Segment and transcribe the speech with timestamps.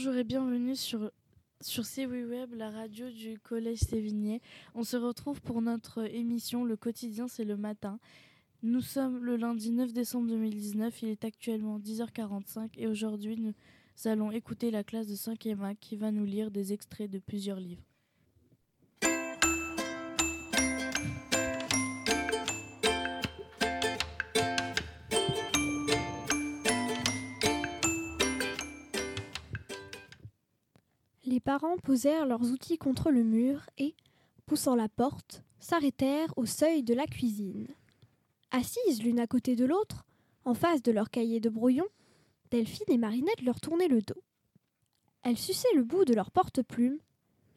[0.00, 1.10] Bonjour et bienvenue sur,
[1.60, 1.82] sur
[2.52, 4.40] la radio du Collège Sévigné.
[4.76, 7.98] On se retrouve pour notre émission Le quotidien, c'est le matin.
[8.62, 13.54] Nous sommes le lundi 9 décembre 2019, il est actuellement 10h45 et aujourd'hui nous
[14.04, 17.58] allons écouter la classe de 5e A qui va nous lire des extraits de plusieurs
[17.58, 17.82] livres.
[31.38, 33.94] Les parents posèrent leurs outils contre le mur et,
[34.46, 37.68] poussant la porte, s'arrêtèrent au seuil de la cuisine.
[38.50, 40.04] Assises l'une à côté de l'autre,
[40.44, 41.86] en face de leur cahier de brouillon,
[42.50, 44.20] Delphine et Marinette leur tournaient le dos.
[45.22, 46.98] Elles suçaient le bout de leur porte-plume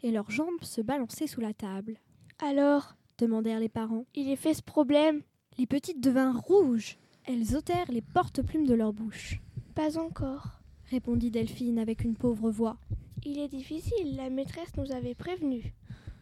[0.04, 1.98] et leurs jambes se balançaient sous la table.
[2.38, 2.94] Alors?
[3.18, 4.06] demandèrent les parents.
[4.14, 5.24] Il est fait ce problème?
[5.58, 7.00] Les petites devinrent rouges.
[7.26, 9.42] Elles ôtèrent les porte-plumes de leur bouche.
[9.74, 12.78] Pas encore, répondit Delphine avec une pauvre voix.
[13.24, 15.76] Il est difficile, la maîtresse nous avait prévenu.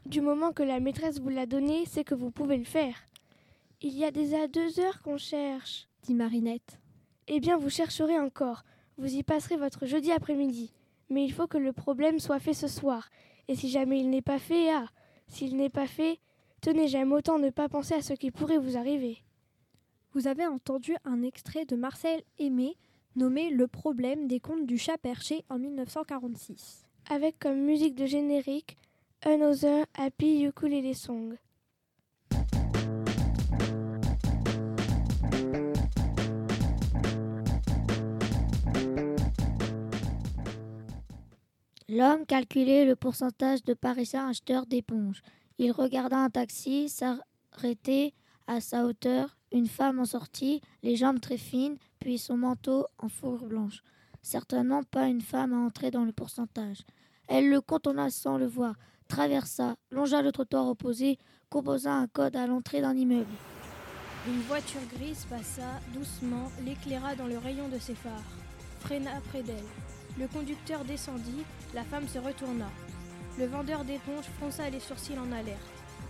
[0.05, 3.05] Du moment que la maîtresse vous l'a donné, c'est que vous pouvez le faire.
[3.81, 6.77] Il y a déjà deux heures qu'on cherche, dit Marinette.
[7.29, 8.63] Eh bien, vous chercherez encore.
[8.97, 10.73] Vous y passerez votre jeudi après-midi.
[11.09, 13.09] Mais il faut que le problème soit fait ce soir.
[13.47, 14.87] Et si jamais il n'est pas fait, ah
[15.29, 16.19] S'il n'est pas fait,
[16.59, 19.23] tenez, j'aime autant ne pas penser à ce qui pourrait vous arriver.
[20.11, 22.75] Vous avez entendu un extrait de Marcel Aimé
[23.15, 28.77] nommé Le problème des contes du chat perché en 1946 avec comme musique de générique
[29.25, 31.35] Another Happy Ukulele Song.
[41.89, 45.23] L'homme calculait le pourcentage de parisiens acheteurs d'éponges.
[45.57, 48.13] Il regarda un taxi s'arrêter
[48.45, 53.09] à sa hauteur, une femme en sortit, les jambes très fines, puis son manteau en
[53.09, 53.81] fourrure blanche.
[54.21, 56.83] Certainement pas une femme à entrer dans le pourcentage.
[57.31, 58.73] Elle le contourna sans le voir,
[59.07, 61.19] traversa, longea le trottoir opposé,
[61.51, 63.29] composa un code à l'entrée d'un immeuble.
[64.27, 68.33] Une voiture grise passa doucement, l'éclaira dans le rayon de ses phares,
[68.79, 69.55] freina près d'elle.
[70.19, 71.45] Le conducteur descendit,
[71.75, 72.65] la femme se retourna.
[73.37, 75.59] Le vendeur d'éponges fronça les sourcils en alerte.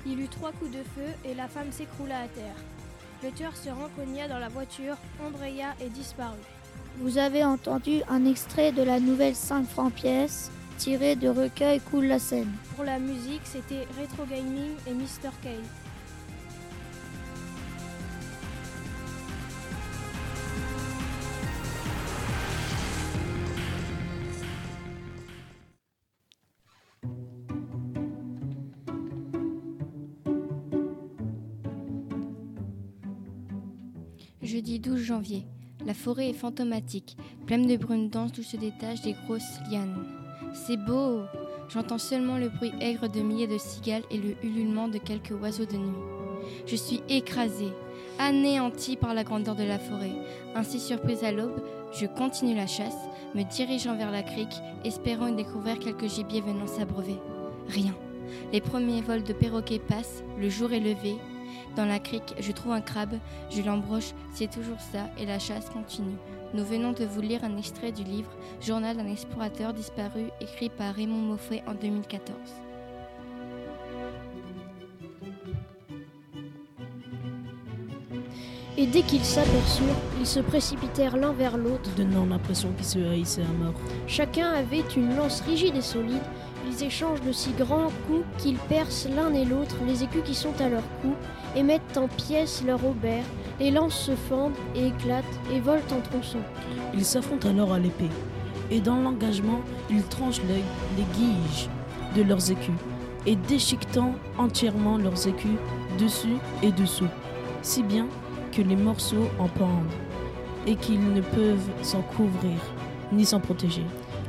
[0.05, 2.55] Il eut trois coups de feu et la femme s'écroula à terre.
[3.23, 6.37] Le tueur se rencogna dans la voiture, embraya et disparut.
[6.99, 12.05] Vous avez entendu un extrait de la nouvelle 5 francs pièce tiré de recueil Coule
[12.05, 12.53] la scène.
[12.75, 15.29] Pour la musique, c'était Retro Gaming et Mr.
[15.43, 15.49] K.
[34.41, 35.45] Jeudi 12 janvier.
[35.85, 40.18] La forêt est fantomatique, pleine de brunes denses d'où se détachent des grosses lianes.
[40.53, 41.21] C'est beau
[41.69, 45.65] J'entends seulement le bruit aigre de milliers de cigales et le ululement de quelques oiseaux
[45.65, 45.99] de nuit.
[46.65, 47.71] Je suis écrasée,
[48.17, 50.11] anéantie par la grandeur de la forêt.
[50.55, 51.61] Ainsi surprise à l'aube,
[51.93, 52.97] je continue la chasse,
[53.35, 57.17] me dirigeant vers la crique, espérant y découvrir quelques gibiers venant s'abreuver.
[57.67, 57.93] Rien.
[58.51, 61.17] Les premiers vols de perroquets passent, le jour est levé.
[61.75, 63.17] Dans la crique, je trouve un crabe,
[63.49, 66.17] je l'embroche, c'est toujours ça, et la chasse continue.
[66.53, 70.95] Nous venons de vous lire un extrait du livre Journal d'un explorateur disparu, écrit par
[70.95, 72.68] Raymond Moffet en 2014.
[78.79, 83.41] Et dès qu'ils s'aperçurent, ils se précipitèrent l'un vers l'autre, donnant l'impression qu'ils se haïssaient
[83.41, 83.73] à mort.
[84.07, 86.21] Chacun avait une lance rigide et solide.
[86.65, 90.53] Ils échangent de si grands coups qu'ils percent l'un et l'autre les écus qui sont
[90.61, 91.13] à leur cou
[91.57, 93.25] et mettent en pièces leur aubert.
[93.59, 96.39] Les lances se fendent et éclatent et volent en tronçons.
[96.93, 98.09] Ils s'affrontent alors à l'épée.
[98.71, 99.59] Et dans l'engagement,
[99.89, 100.63] ils tranchent les,
[100.95, 101.67] les guiges
[102.15, 102.75] de leurs écus
[103.25, 105.57] et déchiquetant entièrement leurs écus
[105.99, 107.09] dessus et dessous,
[107.61, 108.07] si bien
[108.51, 109.93] que les morceaux en pendent
[110.67, 112.59] et qu'ils ne peuvent s'en couvrir
[113.11, 113.83] ni s'en protéger.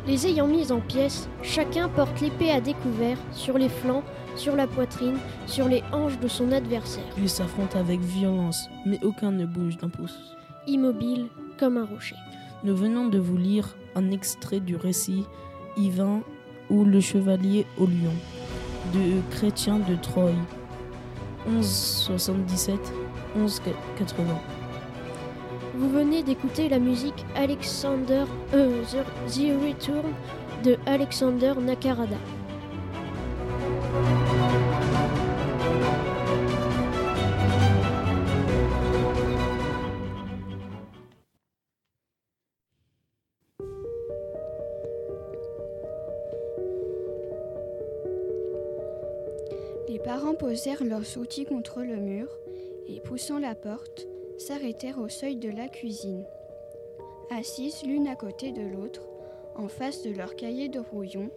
[0.06, 4.02] Les ayant mis en pièces, chacun porte l'épée à découvert sur les flancs,
[4.36, 7.04] sur la poitrine, sur les hanches de son adversaire.
[7.18, 10.36] Ils s'affrontent avec violence, mais aucun ne bouge d'un pouce.
[10.66, 11.26] Immobile
[11.58, 12.16] comme un rocher.
[12.64, 15.26] Nous venons de vous lire un extrait du récit
[15.76, 16.22] Yvain
[16.70, 18.14] ou le chevalier au lion
[18.94, 20.32] de Chrétien de Troyes
[21.48, 22.78] 1177
[25.74, 28.24] vous venez d'écouter la musique Alexander
[28.54, 28.82] euh,
[29.28, 30.12] The Return
[30.64, 32.16] de Alexander Nakarada.
[49.88, 52.26] Les parents posèrent leurs outils contre le mur
[52.90, 54.06] et, poussant la porte,
[54.38, 56.24] s'arrêtèrent au seuil de la cuisine.
[57.30, 59.02] Assises l'une à côté de l'autre,
[59.56, 61.30] en face de leur cahier de rouillon,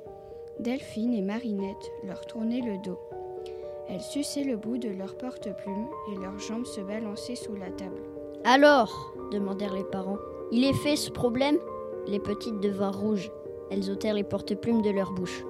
[0.60, 3.00] Delphine et Marinette leur tournaient le dos.
[3.90, 8.02] Elles suçaient le bout de leur porte-plume et leurs jambes se balançaient sous la table.
[8.44, 10.20] Alors demandèrent les parents.
[10.52, 11.58] Il est fait ce problème?
[12.08, 13.32] Les petites devinrent rouges.
[13.72, 15.44] Elles ôtèrent les porte-plumes de leur bouche.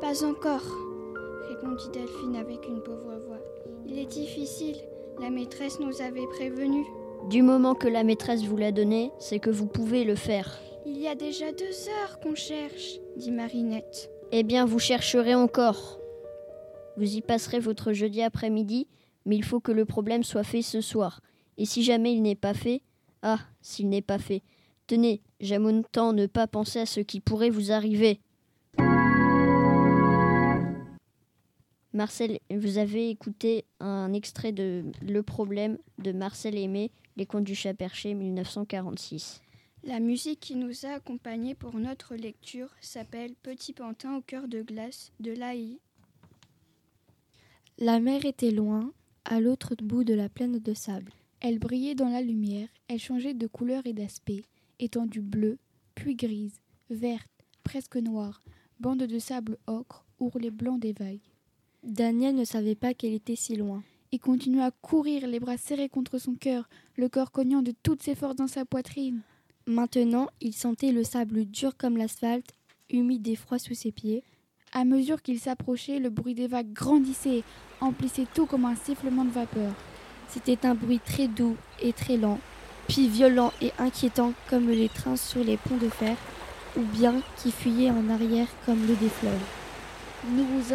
[0.00, 0.64] Pas encore,
[1.48, 3.38] répondit Delphine avec une pauvre voix.
[3.86, 4.76] Il est difficile.
[5.20, 6.86] La maîtresse nous avait prévenus.
[7.28, 10.58] Du moment que la maîtresse vous l'a donné, c'est que vous pouvez le faire.
[10.86, 14.10] Il y a déjà deux heures qu'on cherche, dit Marinette.
[14.32, 16.00] Eh bien, vous chercherez encore.
[16.96, 18.88] Vous y passerez votre jeudi après-midi,
[19.26, 21.20] mais il faut que le problème soit fait ce soir.
[21.58, 22.80] Et si jamais il n'est pas fait,
[23.20, 24.42] ah, s'il n'est pas fait,
[24.86, 28.20] tenez, j'aime autant ne pas penser à ce qui pourrait vous arriver.
[32.00, 37.54] Marcel, vous avez écouté un extrait de Le problème de Marcel Aimé, Les contes du
[37.54, 39.42] chat perché, 1946.
[39.84, 44.62] La musique qui nous a accompagnés pour notre lecture s'appelle Petit pantin au cœur de
[44.62, 45.78] glace de l'AI.
[47.76, 48.94] La mer était loin,
[49.26, 51.12] à l'autre bout de la plaine de sable.
[51.40, 54.46] Elle brillait dans la lumière, elle changeait de couleur et d'aspect,
[54.78, 55.58] étendue bleue,
[55.94, 57.28] puis grise, verte,
[57.62, 58.40] presque noire,
[58.78, 61.29] bande de sable ocre, ourlet blanc des vagues.
[61.82, 63.82] Daniel ne savait pas qu'elle était si loin.
[64.12, 68.02] Il continua à courir, les bras serrés contre son cœur, le corps cognant de toutes
[68.02, 69.22] ses forces dans sa poitrine.
[69.66, 72.52] Maintenant, il sentait le sable dur comme l'asphalte,
[72.90, 74.24] humide et froid sous ses pieds.
[74.72, 77.44] À mesure qu'il s'approchait, le bruit des vagues grandissait,
[77.80, 79.72] emplissait tout comme un sifflement de vapeur.
[80.28, 82.40] C'était un bruit très doux et très lent,
[82.88, 86.16] puis violent et inquiétant comme les trains sur les ponts de fer,
[86.76, 89.46] ou bien qui fuyait en arrière comme l'eau des fleuves.
[90.36, 90.74] Nous vous,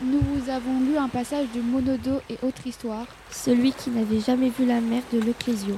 [0.00, 3.06] nous vous avons lu un passage de Monodo et autre histoire.
[3.30, 5.76] Celui qui n'avait jamais vu la mer de l'Ecclésio.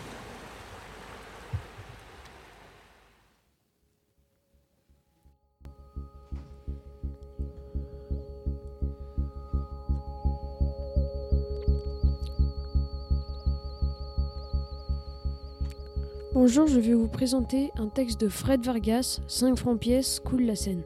[16.32, 20.56] Bonjour, je vais vous présenter un texte de Fred Vargas, 5 francs pièce, coule la
[20.56, 20.82] Seine.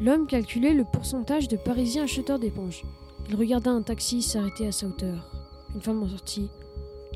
[0.00, 2.84] L'homme calculait le pourcentage de Parisiens acheteurs d'éponges.
[3.28, 5.30] Il regarda un taxi s'arrêter à sa hauteur.
[5.74, 6.48] Une femme en sortit,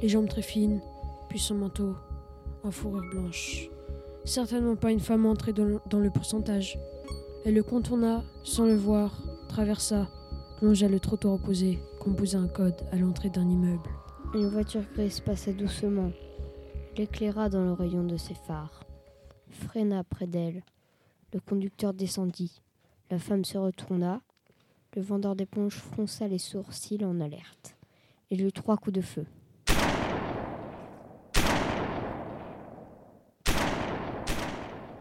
[0.02, 0.82] les jambes très fines,
[1.30, 1.94] puis son manteau
[2.62, 3.70] en fourrure blanche.
[4.26, 6.78] Certainement pas une femme entrée dans le, pourcentage.
[7.46, 10.06] Elle le contourna sans le voir, traversa,
[10.60, 13.88] longea le trottoir opposé, composa un code à l'entrée d'un immeuble.
[14.34, 16.12] Une voiture grise passait doucement,
[16.98, 18.84] l'éclaira dans le rayon de ses phares,
[19.48, 20.62] freina près d'elle.
[21.32, 22.60] Le conducteur descendit.
[23.10, 24.20] La femme se retourna.
[24.94, 27.76] Le vendeur d'éponges fronça les sourcils en alerte.
[28.30, 29.26] Il eut trois coups de feu.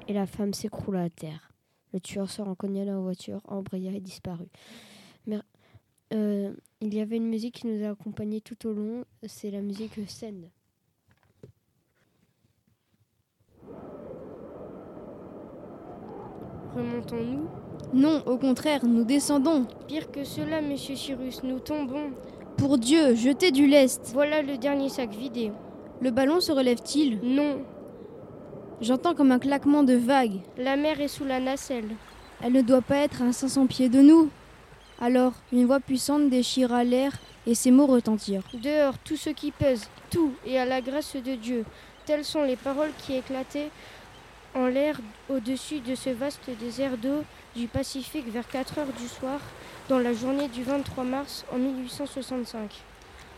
[0.08, 1.52] Et la femme s'écroula à terre.
[1.94, 4.50] Le tueur se rencogna dans la voiture, embraya et disparut.
[6.14, 9.62] Euh, il y avait une musique qui nous a accompagnés tout au long, c'est la
[9.62, 10.50] musique scène.
[16.76, 17.63] Remontons-nous
[17.94, 19.66] Non, au contraire, nous descendons.
[19.88, 22.12] Pire que cela, monsieur Cyrus, nous tombons.
[22.58, 24.12] Pour Dieu, jetez du lest.
[24.14, 25.52] Voilà le dernier sac vidé.
[26.02, 27.20] Le ballon se relève-t-il?
[27.24, 27.62] Non.
[28.82, 30.42] J'entends comme un claquement de vagues.
[30.58, 31.90] La mer est sous la nacelle.
[32.42, 34.30] Elle ne doit pas être à 500 pieds de nous.
[35.00, 37.14] Alors, une voix puissante déchira l'air
[37.46, 38.44] et ces mots retentirent.
[38.54, 41.66] Dehors, tout ce qui pèse, tout, et à la grâce de Dieu.
[42.06, 43.70] Telles sont les paroles qui éclataient
[44.56, 45.00] en l'air
[45.30, 47.24] au-dessus de ce vaste désert d'eau
[47.56, 49.40] du Pacifique vers 4 heures du soir,
[49.90, 52.82] dans la journée du 23 mars en 1865.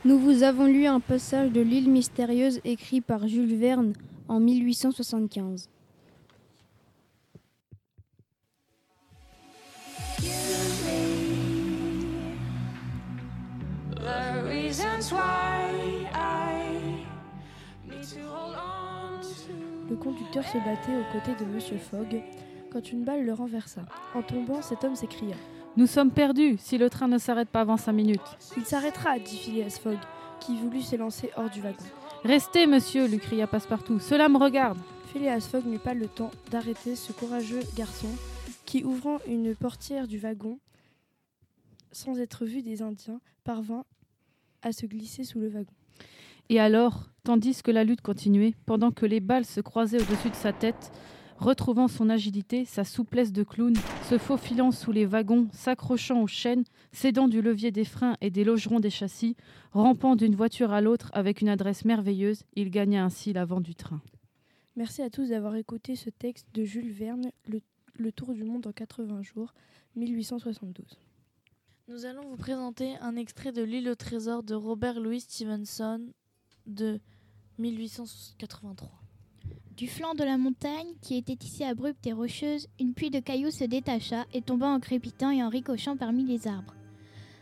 [0.06, 3.94] Nous vous avons lu un passage de L'île mystérieuse écrit par Jules Verne
[4.28, 5.70] en 1875.
[19.90, 22.22] Le conducteur se battait aux côtés de Monsieur Fogg
[22.76, 23.84] quand une balle le renversa.
[24.16, 25.38] En tombant, cet homme s'écria
[25.78, 28.20] Nous sommes perdus si le train ne s'arrête pas avant cinq minutes.
[28.58, 29.98] Il s'arrêtera, dit Phileas Fogg,
[30.42, 31.86] qui voulut s'élancer hors du wagon.
[32.26, 34.00] Restez, monsieur, lui cria Passepartout.
[34.00, 34.78] Cela me regarde.
[35.14, 38.10] Phileas Fogg n'eut pas le temps d'arrêter ce courageux garçon
[38.66, 40.60] qui, ouvrant une portière du wagon,
[41.94, 43.86] sans être vu des Indiens, parvint
[44.64, 45.72] à se glisser sous le wagon.
[46.50, 50.36] Et alors, tandis que la lutte continuait, pendant que les balles se croisaient au-dessus de
[50.36, 50.92] sa tête,
[51.36, 53.76] retrouvant son agilité, sa souplesse de clown,
[54.10, 58.44] se faufilant sous les wagons, s'accrochant aux chaînes, s'aidant du levier des freins et des
[58.44, 59.36] logerons des châssis,
[59.72, 64.02] rampant d'une voiture à l'autre avec une adresse merveilleuse, il gagna ainsi l'avant du train.
[64.76, 67.62] Merci à tous d'avoir écouté ce texte de Jules Verne, le,
[67.98, 69.54] le Tour du monde en 80 jours,
[69.96, 71.00] 1872.
[71.88, 76.02] Nous allons vous présenter un extrait de L'île au trésor de Robert Louis Stevenson
[76.66, 77.00] de
[77.60, 79.05] 1883.
[79.78, 83.52] Du flanc de la montagne, qui était ici abrupte et rocheuse, une pluie de cailloux
[83.52, 86.74] se détacha et tomba en crépitant et en ricochant parmi les arbres.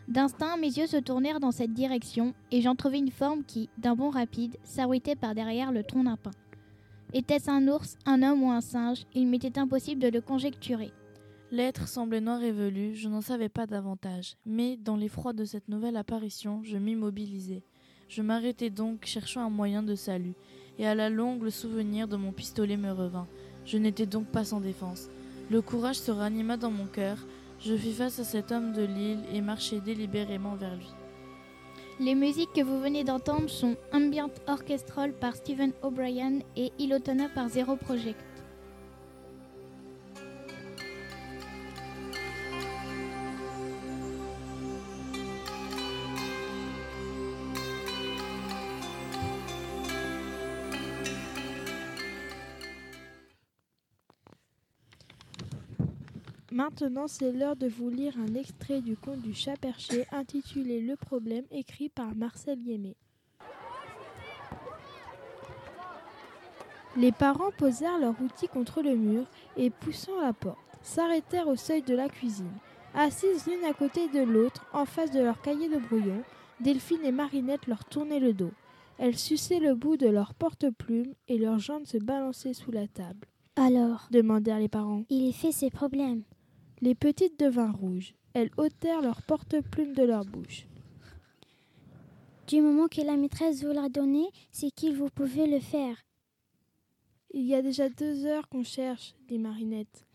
[0.07, 3.95] D'instinct, mes yeux se tournèrent dans cette direction, et j'en trouvai une forme qui, d'un
[3.95, 6.31] bond rapide, s'arrêtait par derrière le tronc d'un pin.
[7.13, 10.91] Était-ce un ours, un homme ou un singe Il m'était impossible de le conjecturer.
[11.51, 15.69] L'être semblait noir et velu, je n'en savais pas davantage, mais dans l'effroi de cette
[15.69, 17.63] nouvelle apparition, je m'immobilisai.
[18.09, 20.33] Je m'arrêtai donc, cherchant un moyen de salut,
[20.79, 23.27] et à la longue le souvenir de mon pistolet me revint.
[23.65, 25.09] Je n'étais donc pas sans défense.
[25.49, 27.17] Le courage se ranima dans mon cœur,
[27.59, 30.89] je fis face à cet homme de l'île et marchai délibérément vers lui.
[31.99, 37.49] Les musiques que vous venez d'entendre sont Ambient Orchestral par Stephen O'Brien et Ilotona par
[37.49, 38.19] Zero Project.
[56.53, 60.95] Maintenant, c'est l'heure de vous lire un extrait du conte du chat perché intitulé Le
[60.95, 62.95] problème, écrit par Marcel Guémé.
[66.95, 69.25] Les parents posèrent leur outil contre le mur
[69.57, 72.53] et, poussant la porte, s'arrêtèrent au seuil de la cuisine.
[72.93, 76.21] Assises l'une à côté de l'autre, en face de leur cahier de brouillon,
[76.59, 78.51] Delphine et Marinette leur tournaient le dos.
[78.99, 83.27] Elles suçaient le bout de leur porte-plume et leurs jambes se balançaient sous la table.
[83.55, 85.03] Alors demandèrent les parents.
[85.09, 86.21] Il fait ses problèmes.
[86.83, 88.13] Les petites devinrent rouges.
[88.33, 90.67] Elles ôtèrent leur porte-plume de leur bouche.
[92.45, 95.95] Du moment que la maîtresse vous l'a donné, c'est qu'il vous pouvez le faire.
[97.31, 100.05] Il y a déjà deux heures qu'on cherche, dit Marinette.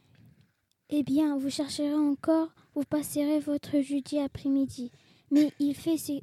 [0.90, 4.90] Eh bien, vous chercherez encore, vous passerez votre jeudi après-midi.
[5.30, 6.22] Mais il fait ses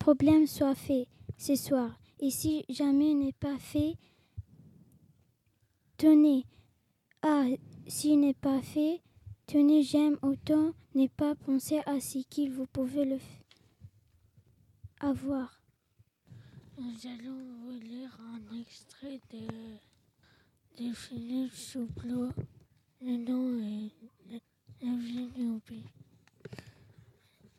[0.00, 1.06] problèmes soient faits
[1.36, 2.00] ce soir.
[2.18, 3.94] Et si jamais n'est pas fait,
[5.98, 6.46] tenez.
[7.22, 7.44] Ah,
[7.86, 9.02] s'il n'est pas fait,
[9.48, 13.18] tenez, j'aime autant n'est pas penser à ce qu'il vous pouvez le
[15.00, 15.62] avoir.
[16.76, 22.28] Nous allons vous lire un extrait de, de Philippe Souplot.
[23.00, 23.90] Le nom est
[24.80, 25.60] L'infini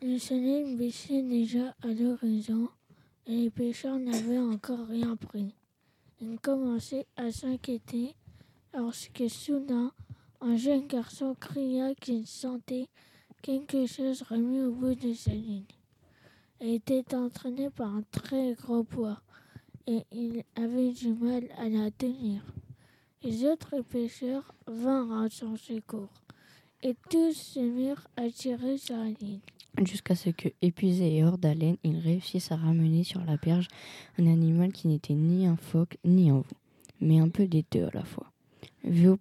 [0.01, 2.69] Le soleil baissait déjà à l'horizon
[3.25, 5.53] et les pêcheurs n'avaient encore rien pris.
[6.21, 8.15] Ils commençaient à s'inquiéter
[8.73, 9.91] lorsque soudain
[10.41, 12.87] un jeune garçon cria qu'il sentait
[13.41, 15.65] quelque chose remis au bout de sa ligne.
[16.61, 19.21] Il était entraîné par un très gros poids
[19.87, 22.41] et il avait du mal à la tenir.
[23.23, 26.23] Les autres pêcheurs vinrent à son secours
[26.83, 29.39] et tous se mirent à tirer sur la ligne.
[29.83, 33.67] Jusqu'à ce que, épuisés et hors d'haleine, ils réussissent à ramener sur la berge
[34.17, 36.57] un animal qui n'était ni un phoque ni un veau,
[37.01, 38.31] mais un peu des deux à la fois.
[38.85, 39.17] Euh,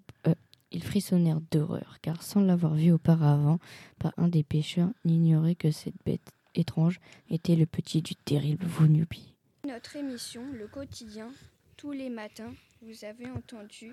[0.71, 3.59] ils frissonnèrent d'horreur, car sans l'avoir vu auparavant,
[3.99, 9.35] pas un des pêcheurs n'ignorait que cette bête étrange était le petit du terrible Vunupi.
[9.67, 11.31] Notre émission, le quotidien,
[11.77, 13.93] tous les matins, vous avez entendu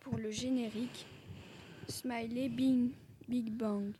[0.00, 1.06] pour le générique
[1.88, 2.90] Smiley Bing
[3.28, 3.92] Big Bang.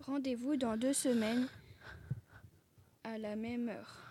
[0.00, 1.48] Rendez-vous dans deux semaines
[3.04, 4.07] à la même heure.